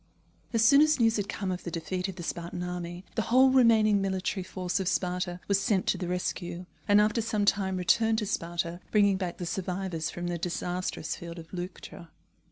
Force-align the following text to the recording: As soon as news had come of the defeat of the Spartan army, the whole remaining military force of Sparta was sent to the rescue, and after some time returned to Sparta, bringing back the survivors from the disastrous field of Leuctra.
As 0.51 0.65
soon 0.65 0.81
as 0.81 0.99
news 0.99 1.17
had 1.17 1.29
come 1.29 1.51
of 1.51 1.63
the 1.63 1.69
defeat 1.69 2.07
of 2.07 2.15
the 2.15 2.23
Spartan 2.23 2.63
army, 2.63 3.05
the 3.13 3.21
whole 3.21 3.51
remaining 3.51 4.01
military 4.01 4.41
force 4.41 4.79
of 4.79 4.87
Sparta 4.87 5.39
was 5.47 5.59
sent 5.59 5.85
to 5.85 5.97
the 5.99 6.07
rescue, 6.07 6.65
and 6.87 6.99
after 6.99 7.21
some 7.21 7.45
time 7.45 7.77
returned 7.77 8.17
to 8.17 8.25
Sparta, 8.25 8.79
bringing 8.89 9.17
back 9.17 9.37
the 9.37 9.45
survivors 9.45 10.09
from 10.09 10.25
the 10.25 10.39
disastrous 10.39 11.15
field 11.15 11.37
of 11.37 11.53
Leuctra. 11.53 12.09